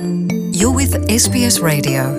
You're 0.00 0.72
with 0.72 0.96
SBS 1.08 1.60
Radio. 1.60 2.16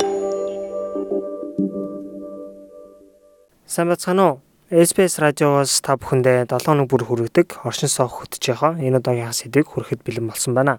Самбацхан 3.65 4.19
уу? 4.19 4.41
SBS 4.69 5.17
радиогоос 5.17 5.81
та 5.81 5.97
бүхэндээ 5.97 6.45
7 6.45 6.61
хоног 6.61 6.85
бүр 6.93 7.01
хүргэдэг 7.09 7.65
оршин 7.65 7.89
суух 7.89 8.21
хөтж 8.21 8.53
байгаа 8.53 8.77
энэ 8.77 9.01
удаагийн 9.01 9.33
сэдвийг 9.33 9.65
хүрэхэд 9.65 10.05
бэлэн 10.05 10.29
болсон 10.29 10.53
байна. 10.53 10.77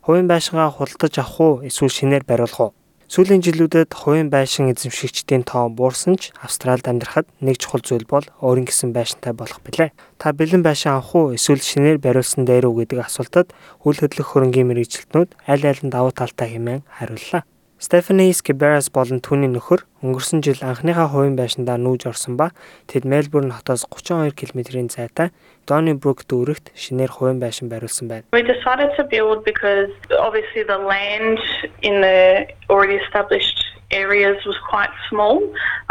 Хувийн 0.00 0.24
байшингаа 0.24 0.72
худалдаж 0.72 1.20
авах 1.20 1.36
уу 1.40 1.54
эсвэл 1.68 1.92
шинээр 1.92 2.24
бариулах 2.24 2.60
уу? 2.60 2.72
Сүүлийн 3.08 3.40
жилүүдэд 3.40 3.96
хувийн 3.96 4.28
байшин 4.28 4.68
эзэмшигчдийн 4.68 5.40
тоо 5.40 5.72
буурсан 5.72 6.20
ч 6.20 6.28
Австральд 6.44 6.84
амьдрахад 6.84 7.24
нэг 7.40 7.56
чухал 7.56 7.80
зүйл 7.80 8.04
бол 8.04 8.28
өөрийн 8.44 8.68
гэсэн 8.68 8.92
байшинтай 8.92 9.32
болох 9.32 9.64
билээ. 9.64 9.96
Та 10.20 10.36
бэлэн 10.36 10.60
байшин 10.60 10.92
авах 10.92 11.16
уу 11.16 11.32
эсвэл 11.32 11.64
шинээр 11.64 12.04
бариулсан 12.04 12.44
дээр 12.44 12.68
үү 12.68 12.84
гэдэг 12.84 13.08
асуултад 13.08 13.56
үл 13.80 13.96
хөдлөх 13.96 14.28
хөрөнгийн 14.28 14.68
мэрэгчлэтнүүд 14.68 15.40
аль 15.40 15.64
нь 15.64 15.88
давуу 15.88 16.12
талтай 16.12 16.52
хэмээн 16.52 16.84
хариуллаа. 16.84 17.48
Стефани 17.80 18.28
Скиберас 18.34 18.90
болон 18.92 19.22
түүний 19.24 19.48
нөхөр 19.54 19.86
өнгөрсөн 20.02 20.42
жил 20.42 20.60
анхныхаа 20.66 21.08
хувийн 21.08 21.38
байшиндаа 21.38 21.78
нүүж 21.78 22.10
орсон 22.10 22.34
ба 22.34 22.50
тэд 22.90 23.06
Мельбурн 23.06 23.54
хотоос 23.54 23.86
32 23.88 24.34
км-ийн 24.34 24.90
зайтай 24.90 25.30
Donnybrook 25.64 26.26
дүүрэгт 26.26 26.74
шинээр 26.74 27.14
хувийн 27.14 27.38
байшин 27.38 27.70
бариулсан 27.70 28.10
байна. 28.10 28.26
We 28.34 28.42
decided 28.42 28.90
to 28.98 29.06
build 29.06 29.46
because 29.46 29.94
obviously 30.10 30.66
the 30.66 30.76
land 30.76 31.38
in 31.86 32.02
the 32.02 32.50
already 32.78 32.98
established 33.04 33.58
areas 33.90 34.38
was 34.46 34.58
quite 34.70 34.94
small 35.10 35.36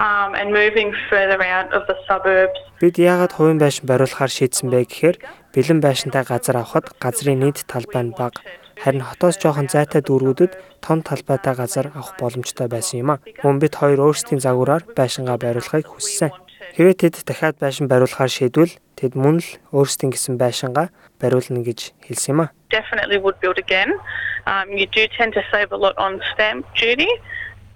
um, 0.05 0.31
and 0.39 0.47
moving 0.61 0.89
further 1.09 1.39
out 1.43 1.69
of 1.77 1.83
the 1.89 1.97
suburbs. 2.07 2.59
Бид 2.79 2.95
яагаад 2.95 3.35
хувийн 3.35 3.59
байшин 3.59 3.85
бариулахаар 3.91 4.31
шийдсэн 4.31 4.71
бэ 4.71 4.87
гэхээр 4.87 5.17
бэлэн 5.51 5.79
байшинтай 5.83 6.23
газар 6.23 6.63
авахд 6.63 6.95
газрын 7.03 7.43
нийт 7.43 7.67
талбай 7.67 8.03
нь 8.07 8.15
бага 8.15 8.39
Харин 8.77 9.01
хотоос 9.01 9.41
жоохон 9.41 9.67
зайтай 9.73 10.05
дүүргүүдэд 10.05 10.53
том 10.85 11.01
талбайтай 11.01 11.57
газар 11.57 11.89
авах 11.97 12.13
боломжтой 12.21 12.69
байсан 12.69 13.01
юм 13.01 13.09
а. 13.09 13.21
Мөн 13.41 13.57
бид 13.57 13.73
хоёр 13.73 14.05
өөрсдийн 14.05 14.37
загвараар 14.37 14.85
байшингаа 14.93 15.37
бариулахыг 15.41 15.89
хүссэн. 15.89 16.29
Хэрвээ 16.77 16.97
тэд 17.01 17.15
дахиад 17.25 17.57
байшин 17.57 17.89
бариулахаар 17.89 18.29
шийдвэл 18.29 18.77
тэд 18.93 19.17
мөн 19.17 19.41
л 19.41 19.49
өөрсдийн 19.73 20.13
гэсэн 20.13 20.37
байшингаа 20.37 20.93
бариулна 21.17 21.65
гэж 21.65 21.97
хэлсэн 22.05 22.37
юм 22.37 22.39
а. 22.45 22.53
Definitely 22.69 23.17
would 23.17 23.41
build 23.41 23.57
again. 23.57 23.97
Um, 24.49 24.67
you 24.79 24.87
do 24.97 25.03
tend 25.17 25.31
to 25.37 25.43
save 25.51 25.69
a 25.77 25.79
lot 25.85 25.95
on 26.05 26.11
stamp 26.31 26.65
duty. 26.81 27.11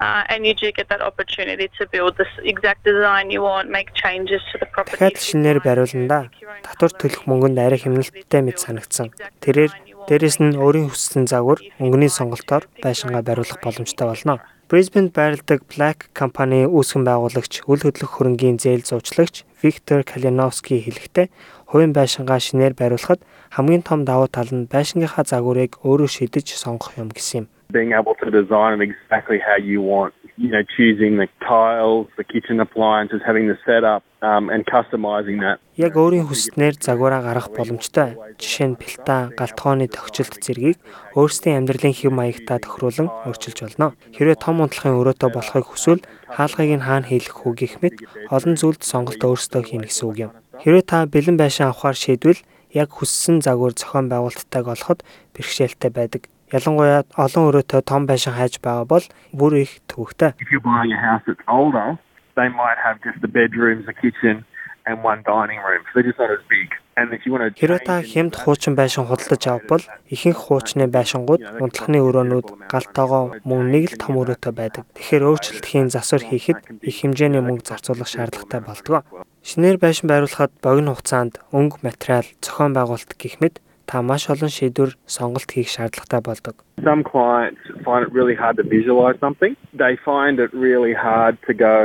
Uh, 0.01 0.23
and 0.31 0.39
you 0.47 0.53
do 0.55 0.67
get 0.71 0.87
that 0.89 1.01
opportunity 1.09 1.67
to 1.77 1.83
build 1.93 2.17
this 2.17 2.33
exact 2.51 2.81
design 2.83 3.29
you 3.29 3.41
want, 3.49 3.69
make 3.69 3.89
changes 3.93 4.41
to 4.51 4.55
the 4.61 4.65
property. 4.73 4.97
Дахиад 4.97 5.21
шинээр 5.21 5.59
бариулна 5.61 6.07
да. 6.09 6.19
Татвар 6.65 6.91
төлөх 6.97 7.29
мөнгөнд 7.29 7.61
арай 7.61 7.77
хэмнэлттэй 7.77 8.41
мэт 8.41 8.57
санагдсан. 8.57 9.13
Тэрээр 9.45 9.69
Дээрэс 10.09 10.41
нь 10.41 10.57
өөрийн 10.57 10.89
хүссэн 10.89 11.29
загвар 11.29 11.61
өнгөний 11.77 12.09
сонголтоор 12.09 12.65
байшингаа 12.81 13.21
бариулах 13.21 13.61
боломжтой 13.61 14.07
болно. 14.09 14.41
Brisbane 14.71 15.11
байрладаг 15.11 15.67
Black 15.67 16.07
компани 16.15 16.63
үүсгэн 16.63 17.03
байгуулагч 17.03 17.67
үл 17.67 17.83
хөдлөх 17.83 18.07
хөрөнгийн 18.15 18.55
зээл 18.55 18.87
зуучлагч 18.87 19.43
Виктор 19.59 20.07
Калиновский 20.07 20.79
хэлэхдээ 20.79 21.27
хувийн 21.67 21.91
байшингаа 21.91 22.39
шинээр 22.39 22.79
бариулахад 22.79 23.19
хамгийн 23.51 23.83
том 23.83 24.07
давуу 24.07 24.31
тал 24.31 24.47
нь 24.47 24.71
байшингийнхаа 24.71 25.27
загварыг 25.27 25.75
өөрөө 25.83 26.07
шийдэж 26.07 26.55
сонгох 26.55 26.95
юм 26.95 27.11
гэсэн 27.11 27.43
юм 27.43 27.45
being 27.71 27.91
able 27.99 28.15
to 28.23 28.27
design 28.39 28.71
it 28.75 28.81
exactly 28.89 29.39
how 29.47 29.57
you 29.57 29.81
want. 29.81 30.13
You 30.37 30.49
know, 30.53 30.63
choosing 30.75 31.17
the 31.21 31.27
tiles, 31.51 32.07
the 32.17 32.23
kitchen 32.23 32.59
appliances, 32.65 33.21
having 33.25 33.45
the 33.47 33.57
setup 33.65 34.01
um, 34.21 34.49
and 34.53 34.65
customizing 34.65 35.37
that. 35.45 35.57
Яг 35.77 35.93
өөрийн 35.95 36.25
хүснээр 36.29 36.75
загвараа 36.81 37.21
гаргах 37.21 37.49
боломжтой. 37.53 38.17
Жишээ 38.41 38.67
нь 38.73 38.79
пилтан, 38.79 39.33
галтгооны 39.37 39.87
тохижилт 39.91 40.41
зэргийг 40.41 40.77
өөрсдийн 41.17 41.57
амьдралын 41.61 41.93
хэв 41.93 42.11
маягтаа 42.13 42.57
тохируулан 42.63 43.09
өөрчилж 43.27 43.57
болно. 43.61 43.87
Хэрвээ 44.15 44.37
том 44.39 44.61
унтлахын 44.63 44.97
өрөөтэй 44.97 45.29
болохыг 45.33 45.65
хүсвэл 45.69 46.01
хаалгыг 46.31 46.71
нь 46.79 46.85
хаана 46.87 47.09
хийх 47.09 47.33
үү 47.45 47.53
гэх 47.59 47.73
мэт 47.83 47.95
олон 48.33 48.55
зүйлд 48.57 48.81
сонголт 48.81 49.21
өөрсдөө 49.21 49.61
хийнэ 49.67 49.87
гэсэн 49.89 50.05
үг 50.09 50.17
юм. 50.25 50.31
Хэрвээ 50.61 50.85
та 50.85 50.97
бэлэн 51.05 51.37
байшин 51.37 51.69
авахар 51.69 51.97
шийдвэл 51.97 52.41
яг 52.73 52.89
хүссэн 52.93 53.41
загвар 53.41 53.73
зохион 53.75 54.07
байгуулалттайг 54.09 54.65
олоход 54.67 54.99
бэрхшээлтэй 55.35 55.91
байдаг. 55.91 56.31
Ялангуяа 56.51 57.07
олон 57.15 57.43
өрөөтэй 57.49 57.81
том 57.81 58.05
байшин 58.05 58.35
хайж 58.35 58.59
байгаа 58.59 58.85
бол 58.85 59.05
бүр 59.31 59.63
их 59.63 59.79
төвөгтэй. 59.87 60.35
A 60.35 61.97
they 62.35 62.47
might 62.47 62.79
have 62.79 62.97
just 63.03 63.19
the 63.19 63.27
bedrooms, 63.27 63.85
the 63.85 63.93
kitchen 63.93 64.45
and 64.85 65.03
one 65.03 65.21
dining 65.23 65.59
room. 65.67 65.83
So 65.91 65.99
they're 65.99 66.09
just 66.09 66.19
not 66.19 66.31
as 66.31 66.43
big. 66.47 66.69
Хэрвээ 66.91 67.87
та 67.87 68.03
хямд 68.03 68.35
хуучин 68.35 68.75
байшин 68.75 69.07
худалдаж 69.07 69.43
авбал 69.47 69.83
ихэнх 70.11 70.37
хуучны 70.37 70.85
байшингууд 70.91 71.63
унтлахны 71.63 71.97
өрөөнүүд 72.03 72.67
галтоогоо 72.67 73.39
мөн 73.47 73.71
нэг 73.71 73.95
л 73.95 73.97
том 73.97 74.19
өрөөтэй 74.19 74.51
байдаг. 74.51 74.83
Тэгэхээр 74.99 75.23
өөрчлөлтийн 75.23 75.87
засвар 75.87 76.23
хийхэд 76.27 76.59
их 76.83 76.95
хэмжээний 76.99 77.41
мөнгө 77.41 77.63
зарцуулах 77.63 78.11
шаардлагатай 78.11 78.61
болдог. 78.61 79.07
Шинээр 79.39 79.79
байшин 79.79 80.11
байруулахад 80.11 80.51
богино 80.59 80.93
хугацаанд 80.93 81.39
өнгө 81.55 81.79
материал, 81.81 82.27
зохион 82.43 82.75
байгуулалт 82.75 83.15
гэх 83.15 83.39
мэт 83.39 83.63
та 83.91 84.01
маш 84.01 84.23
олон 84.31 84.47
шийдвэр 84.47 84.95
сонголт 85.05 85.51
хийх 85.51 85.67
шаардлагатай 85.75 86.21
болдог. 86.23 86.55
Some 86.89 87.03
clients 87.03 87.59
find 87.83 88.01
it 88.07 88.11
really 88.15 88.37
hard 88.43 88.55
to 88.61 88.63
visualize 88.63 89.17
something. 89.19 89.53
They 89.83 89.93
find 90.09 90.39
it 90.39 90.51
really 90.55 90.95
hard 90.95 91.35
to 91.47 91.53
go 91.53 91.77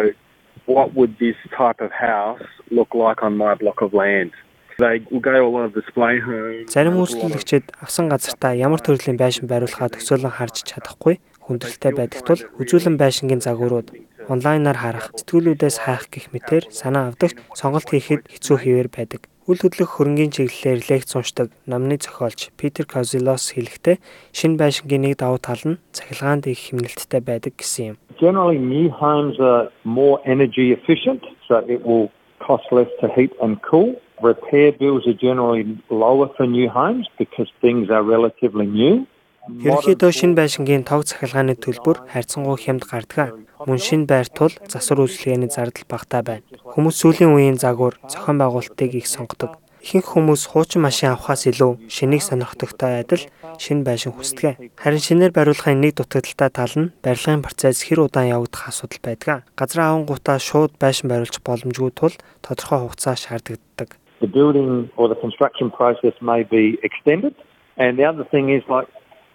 what 0.67 0.94
would 0.94 1.12
this 1.19 1.39
type 1.61 1.81
of 1.87 1.91
house 1.91 2.47
look 2.71 2.91
like 2.94 3.19
on 3.27 3.33
my 3.37 3.53
block 3.62 3.78
of 3.83 3.91
land? 3.93 4.31
They 4.78 4.97
will 5.11 5.25
go 5.28 5.33
to 5.33 5.43
a 5.50 5.53
lot 5.56 5.65
of 5.69 5.72
display 5.81 6.15
homes. 6.21 6.71
Зарим 6.71 7.00
үйлчлэгчид 7.03 7.75
авсан 7.83 8.06
газартаа 8.12 8.55
ямар 8.55 8.78
төрлийн 8.87 9.19
байшин 9.19 9.50
бариулахаа 9.50 9.91
төсөөлөн 9.91 10.37
харж 10.38 10.62
чадахгүй 10.71 11.19
хүндрэлтэй 11.47 11.93
байдаг 11.97 12.21
тул 12.28 12.43
үзүүлэн 12.61 12.97
байшингийн 13.03 13.43
загварууд 13.43 13.88
онлайнаар 14.28 14.78
харах, 14.78 15.06
сэтгүүлүүдээс 15.19 15.77
хайх 15.87 16.11
гэх 16.12 16.34
мэтэр 16.34 16.69
санаа 16.71 17.15
авдаг 17.15 17.38
сонголт 17.55 17.88
хийхэд 17.88 18.27
хэцүү 18.31 18.56
хэвээр 18.62 18.91
байдаг. 18.91 19.23
Үл 19.46 19.62
хөдлөх 19.62 20.02
хөрөнгийн 20.02 20.34
чиглэлээр 20.34 20.90
лекц 20.90 21.14
уншдаг 21.14 21.54
номны 21.70 22.02
зохиолч 22.02 22.50
Питер 22.58 22.82
Козилос 22.82 23.54
хэлэхдээ 23.54 24.02
шинэ 24.34 24.58
байшингийн 24.58 25.06
нэг 25.06 25.22
давуу 25.22 25.38
тал 25.38 25.62
нь 25.62 25.78
цахилгаанд 25.94 26.50
их 26.50 26.58
хэмнэлттэй 26.66 27.22
байдаг 27.22 27.54
гэсэн 27.54 27.94
юм. 27.94 27.96
Generally 28.18 28.58
new 28.58 28.90
homes 28.90 29.38
are 29.38 29.70
more 29.86 30.18
energy 30.26 30.74
efficient 30.74 31.22
so 31.46 31.62
it 31.70 31.78
will 31.86 32.10
cost 32.42 32.66
less 32.74 32.90
to 32.98 33.06
heat 33.14 33.30
and 33.38 33.62
cool. 33.62 33.94
Repair 34.18 34.74
bills 34.74 35.06
are 35.06 35.14
generally 35.14 35.78
lower 35.94 36.26
for 36.34 36.42
new 36.50 36.66
homes 36.66 37.06
because 37.14 37.46
things 37.62 37.86
are 37.86 38.02
relatively 38.02 38.66
new. 38.66 39.06
Ерөнхийдөө 39.46 40.10
шинэ 40.10 40.34
байшингийн 40.34 40.82
тог 40.82 41.06
цахилгааны 41.06 41.54
төлбөр 41.54 42.10
харьцангуй 42.10 42.58
хямд 42.58 42.82
гардаг. 42.82 43.38
Мөн 43.62 43.78
шинэ 43.78 44.10
байр 44.10 44.26
тул 44.26 44.50
засвар 44.66 45.06
үйлчилгээний 45.06 45.46
зардал 45.46 45.86
багтаа 45.86 46.22
байна. 46.26 46.42
Хүмүүс 46.74 46.98
сүүлийн 46.98 47.30
үеийн 47.30 47.58
загвар 47.62 47.94
зохион 48.10 48.42
байгуулалтыг 48.42 48.98
их 48.98 49.06
сонгодог. 49.06 49.54
Ихэнх 49.86 50.18
хүмүүс 50.18 50.50
хуучин 50.50 50.82
машин 50.82 51.14
авахаас 51.14 51.46
илүү 51.46 51.86
шинийг 51.86 52.26
сонирхдогтой 52.26 53.06
адил 53.06 53.22
шинэ 53.62 53.86
байшин 53.86 54.18
хүсдэг. 54.18 54.58
Харин 54.74 54.98
шинээр 54.98 55.30
бариулахын 55.30 55.78
нэг 55.78 55.94
дутагдaltaй 55.94 56.50
тал 56.50 56.74
нь 56.74 56.90
барилгын 57.06 57.46
процесс 57.46 57.86
хэр 57.86 58.10
удаан 58.10 58.34
явагдах 58.34 58.74
асуудал 58.74 58.98
байдаг. 58.98 59.46
Газар 59.54 59.94
авангуудаа 59.94 60.42
шууд 60.42 60.74
байшин 60.82 61.06
бариулж 61.06 61.38
боломжгүй 61.38 61.94
тул 61.94 62.14
тодорхой 62.42 62.82
хугацаа 62.82 63.14
шаарддаг. 63.14 63.94
The 64.18 64.26
building 64.26 64.90
or 64.98 65.06
the 65.06 65.18
construction 65.22 65.70
process 65.70 66.18
may 66.18 66.42
be 66.42 66.82
extended. 66.82 67.38
And 67.78 67.94
the 68.00 68.08
other 68.08 68.24
thing 68.32 68.48
is 68.50 68.64
like 68.66 68.88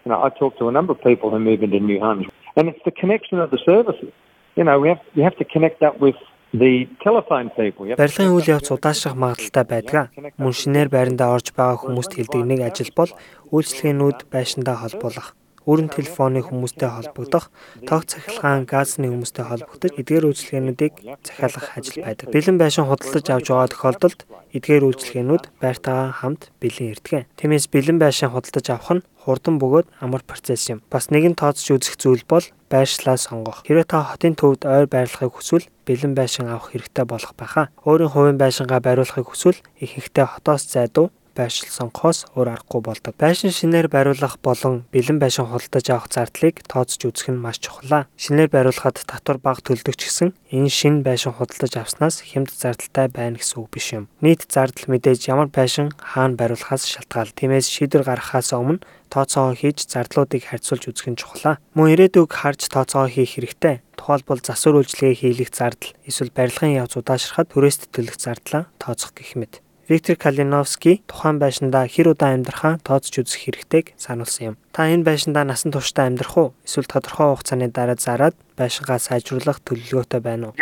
You 0.04 0.12
know, 0.12 0.20
I 0.24 0.30
talk 0.30 0.58
to 0.60 0.68
a 0.68 0.72
number 0.72 0.94
of 0.94 1.00
people 1.02 1.30
who 1.30 1.40
move 1.40 1.62
into 1.64 1.80
new 1.80 2.00
homes, 2.00 2.28
and 2.56 2.68
it's 2.70 2.84
the 2.86 2.92
connection 2.92 3.40
of 3.40 3.52
the 3.52 3.60
services. 3.66 4.12
You 4.56 4.64
know, 4.64 4.80
we 4.80 4.90
have 4.90 5.02
you 5.14 5.24
have 5.24 5.38
to 5.38 5.46
connect 5.46 5.80
that 5.80 6.00
with 6.00 6.16
the 6.54 6.88
telephone 7.04 7.50
people. 7.56 7.86
Барилгын 7.96 8.34
үйл 8.36 8.48
явц 8.58 8.68
удаашрах 8.76 9.16
магадaltaй 9.16 9.66
байдаг. 9.66 10.12
Мөн 10.42 10.54
шинээр 10.62 10.90
байрандаа 10.92 11.38
орж 11.38 11.54
байгаа 11.56 11.80
хүмүүст 11.80 12.12
хэлдэг 12.18 12.44
нэг 12.44 12.60
ажил 12.68 12.92
бол 12.98 13.12
үйлчлэгээнүүд 13.56 14.20
байшиндаа 14.34 14.76
холбоолох 14.84 15.28
өрн 15.70 15.90
телефоны 15.94 16.42
хүмүүстэй 16.42 16.90
холбогдох, 16.90 17.52
тоог 17.86 18.04
цахилгаан 18.10 18.66
газны 18.66 19.10
хүмүүстэй 19.10 19.46
холбогдож 19.46 19.92
эдгээр 20.00 20.28
үйлчилгээнүүдийг 20.30 20.94
захиалгах 21.22 21.70
ажил 21.78 22.02
байдаг. 22.02 22.28
Бэлэн 22.34 22.58
байшин 22.58 22.90
худалдаж 22.90 23.26
авч 23.30 23.48
байгаа 23.50 23.70
тохиолдолд 23.70 24.20
эдгээр 24.58 24.84
үйлчилгээнүүд 24.90 25.44
байртайгаа 25.62 26.10
хамт 26.18 26.52
бэлэн 26.58 26.92
ирдэг. 26.98 27.30
Тиймээс 27.38 27.70
бэлэн 27.70 28.00
байшин 28.02 28.34
худалдаж 28.34 28.68
авах 28.74 28.92
нь 28.98 29.06
хурдан 29.22 29.62
бөгөөд 29.62 29.88
амар 30.02 30.26
процесс 30.26 30.66
юм. 30.74 30.82
Бас 30.90 31.14
нэгэн 31.14 31.38
тооцож 31.38 31.70
үзэх 31.78 31.96
зүйл 32.02 32.26
бол 32.26 32.46
байршлаа 32.74 33.18
сонгох. 33.22 33.62
Хэрвээ 33.68 33.86
та 33.86 34.02
хотын 34.02 34.34
төвд 34.34 34.66
ойр 34.66 34.90
байрлахыг 34.90 35.38
хүсвэл 35.38 35.70
бэлэн 35.86 36.18
байшин 36.18 36.50
авах 36.50 36.74
хэрэгтэй 36.74 37.06
болох 37.06 37.34
байхаа. 37.38 37.70
Өөрийн 37.86 38.12
хувийн 38.12 38.42
байшингаа 38.42 38.82
байруулахыг 38.82 39.30
хүсвэл 39.30 39.60
ихэнхдээ 39.78 40.26
хотоос 40.26 40.66
зайдуу 40.66 41.14
байшил 41.36 41.70
сонгохоос 41.70 42.32
өөр 42.36 42.56
аргагүй 42.56 42.82
болдог. 42.82 43.14
Байшин 43.18 43.52
шинээр 43.52 43.88
бариулах 43.88 44.40
болон 44.44 44.86
бэлэн 44.94 45.20
байшин 45.20 45.48
худалдаж 45.48 45.86
авах 45.90 46.08
зардлыг 46.12 46.64
тооцож 46.68 47.02
үзэх 47.08 47.32
нь 47.32 47.42
маш 47.42 47.60
чухал. 47.64 48.08
Шинээр 48.16 48.50
бариулахад 48.52 49.04
татвар 49.06 49.38
бага 49.40 49.62
төлдөг 49.64 49.96
ч 49.96 50.12
гэсэн 50.12 50.30
энэ 50.52 50.70
шинэ 50.70 51.06
байшин 51.08 51.36
худалдаж 51.36 51.74
авснаас 51.78 52.22
хямд 52.22 52.52
зардалтай 52.52 53.08
байна 53.08 53.40
гэсэн 53.40 53.58
үг 53.60 53.70
биш 53.72 53.88
юм. 53.96 54.10
Нийт 54.20 54.48
зардал 54.52 54.92
мэдээж 54.92 55.32
ямар 55.32 55.48
байшин 55.48 55.92
хаана 55.96 56.36
бариулахаас 56.36 56.88
шалтгаална. 56.88 57.38
Тиймээс 57.38 57.68
шийдвэр 57.72 58.04
гаргахаас 58.04 58.52
өмнө 58.52 58.84
тооцоогоо 59.12 59.56
хийж 59.60 59.92
зардлуудыг 59.92 60.48
харьцуулж 60.48 60.88
үзэх 60.88 61.08
нь 61.12 61.20
чухал. 61.20 61.60
Мөн 61.76 61.94
ирээдүг 61.94 62.32
харж 62.32 62.72
тооцоогоо 62.72 63.12
хийх 63.12 63.36
хэрэгтэй 63.36 63.84
тухайлбал 64.02 64.42
засвар 64.42 64.82
үйлчилгээ 64.82 65.14
хийлгэх 65.20 65.52
зардал 65.54 65.94
эсвэл 66.10 66.34
барилгын 66.34 66.80
явц 66.82 66.98
удаашрахад 66.98 67.54
түрээст 67.54 67.94
төлөх 67.94 68.18
зардлаа 68.18 68.66
тооцох 68.82 69.14
гэх 69.14 69.38
мэт. 69.38 69.62
Виктор 69.90 70.16
Калиновский 70.16 71.02
тухайн 71.10 71.42
байшиндаа 71.42 71.90
хэр 71.90 72.14
удаан 72.14 72.46
амьдрахаа 72.46 72.78
тооцож 72.86 73.26
үзэх 73.26 73.50
хэрэгтэйг 73.50 73.98
сануулсан 73.98 74.54
юм. 74.54 74.56
Та 74.70 74.86
энэ 74.86 75.02
байшиндаа 75.02 75.42
насан 75.42 75.74
туршдаа 75.74 76.06
амьдрах 76.06 76.38
уу? 76.38 76.54
Эсвэл 76.62 76.86
тодорхой 76.86 77.34
хугацааны 77.34 77.74
дараа 77.74 77.98
зараад 77.98 78.38
байшингаа 78.54 79.02
сайжруулах 79.02 79.58
төлөвлөгөөтэй 79.66 80.22
байна 80.22 80.54
уу? 80.54 80.58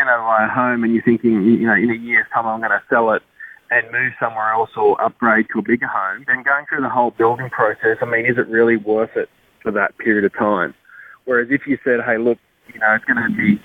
And 3.72 3.86
move 3.94 4.14
somewhere 4.18 4.50
else 4.50 4.74
or 4.82 4.98
upgrade 4.98 5.46
to 5.54 5.60
a 5.60 5.62
bigger 5.62 5.86
home, 5.86 6.26
then 6.26 6.42
going 6.42 6.66
through 6.66 6.82
the 6.82 6.90
whole 6.90 7.14
building 7.22 7.52
process, 7.54 8.02
I 8.02 8.06
mean, 8.10 8.26
is 8.26 8.42
it 8.42 8.50
really 8.50 8.78
worth 8.78 9.14
it 9.16 9.30
for 9.62 9.70
that 9.78 9.96
period 10.02 10.26
of 10.26 10.34
time? 10.34 10.74
Whereas 11.30 11.54
if 11.54 11.68
you 11.70 11.78
said, 11.86 12.02
hey, 12.02 12.18
look, 12.18 12.40
you 12.74 12.80
know, 12.82 12.92
it's 12.98 13.06
going 13.06 13.22
to 13.22 13.30
be 13.30 13.62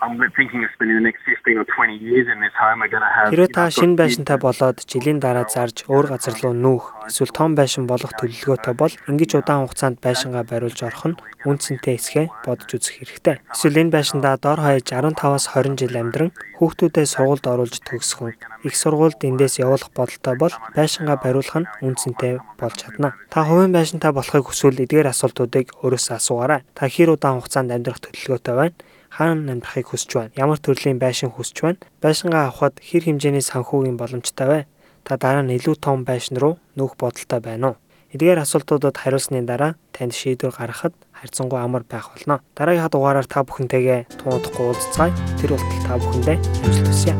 I'm 0.00 0.14
thinking 0.38 0.62
of 0.64 0.70
spending 0.74 0.96
the 0.96 1.02
next 1.02 1.22
15 1.26 1.58
or 1.58 1.64
20 1.64 1.96
years 1.96 2.26
in 2.32 2.40
this 2.40 2.54
home 2.54 2.82
are 2.82 2.88
going 2.88 3.02
to 3.02 3.12
have 3.16 3.30
Хэрвээ 3.34 3.50
та 3.50 3.66
шинэ 3.70 3.98
байшинтай 3.98 4.38
болоод 4.38 4.78
жилийн 4.86 5.18
дараа 5.18 5.46
зарж 5.50 5.82
өөр 5.90 6.06
газар 6.14 6.38
руу 6.38 6.54
нүүх 6.54 7.10
эсвэл 7.10 7.34
том 7.34 7.58
байшин 7.58 7.90
болох 7.90 8.14
төлөвлөгөөтэй 8.14 8.74
бол 8.78 8.94
ингэж 9.10 9.30
удаан 9.42 9.66
хугацаанд 9.66 9.98
байшингаа 9.98 10.44
бариулж 10.46 10.80
орох 10.86 11.04
нь 11.10 11.18
үнцэнтэй 11.50 11.98
эсхэ 11.98 12.30
бодож 12.46 12.70
үзэх 12.78 12.94
хэрэгтэй. 13.02 13.36
Эсвэл 13.50 13.80
энэ 13.82 13.94
байшиндаа 13.94 14.38
дор 14.38 14.62
хаяж 14.62 14.86
15-аас 14.86 15.46
20 15.54 15.78
жил 15.82 15.98
амьдран 15.98 16.30
хүүхдүүдээ 16.62 17.06
сургуульд 17.14 17.46
оруулж 17.50 17.76
төгсгөн 17.82 18.34
их 18.66 18.74
сургуульд 18.78 19.18
эндээс 19.22 19.58
явуулах 19.62 19.90
бодолтой 19.94 20.34
бол 20.38 20.54
байшингаа 20.78 21.18
бариулах 21.18 21.58
нь 21.62 21.70
үнцэнтэй 21.82 22.38
болж 22.58 22.76
чадна. 22.78 23.14
Та 23.30 23.46
хувийн 23.46 23.74
байшинтай 23.74 24.14
болохыг 24.14 24.46
хүсвэл 24.46 24.82
эдгээр 24.82 25.10
асуултуудыг 25.10 25.74
өөрөөсөө 25.82 26.14
асуугаарай. 26.18 26.60
Та 26.74 26.86
хэр 26.86 27.14
удаан 27.14 27.38
хугацаанд 27.38 27.74
амьдрах 27.74 28.02
төлөвлөгөөтэй 28.02 28.54
байна? 28.58 28.78
Хаана 29.08 29.52
амьдрахыг 29.52 29.90
хүсэж 29.90 30.10
байна? 30.14 30.32
Ямар 30.36 30.58
төрлийн 30.60 31.00
байшин 31.00 31.32
хүсэж 31.32 31.56
байна? 31.64 31.82
Байшингаа 32.00 32.48
авахад 32.48 32.78
хэр 32.78 33.04
хэмжээний 33.08 33.44
санхүүгийн 33.44 33.96
боломжтой 33.96 34.46
вэ? 34.46 34.60
Та 35.04 35.16
дараа 35.16 35.42
нь 35.42 35.56
илүү 35.56 35.76
том 35.80 36.04
байшин 36.04 36.36
руу 36.36 36.60
нүүх 36.76 36.94
бодолтой 37.00 37.40
байна 37.40 37.74
уу? 37.74 37.76
Эдгээр 38.08 38.40
асуултуудад 38.40 38.96
хариулсны 38.96 39.44
дараа 39.44 39.76
танд 39.92 40.16
шийдвэр 40.16 40.56
гаргахад 40.56 40.94
харьцангуй 41.12 41.60
амар 41.60 41.84
байх 41.84 42.08
болно. 42.08 42.40
Дараагийн 42.56 42.88
дугаараар 42.88 43.28
та 43.28 43.44
бүхэнтэйгээ 43.44 44.24
туудахгүй 44.24 44.64
уулзцай. 44.64 45.12
Тэр 45.36 45.52
болтол 45.52 45.84
та 45.84 46.00
бүхэндээ 46.00 46.36
амжилт 46.64 46.88
хүсье. 46.88 47.14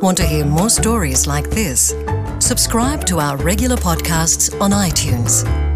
Want 0.00 0.16
to 0.16 0.24
hear 0.24 0.46
more 0.46 0.70
stories 0.70 1.26
like 1.26 1.50
this? 1.50 1.92
Subscribe 2.40 3.04
to 3.06 3.18
our 3.18 3.36
regular 3.36 3.76
podcasts 3.76 4.58
on 4.60 4.70
iTunes. 4.70 5.67